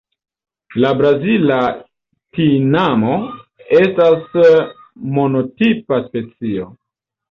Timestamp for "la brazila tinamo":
0.83-3.21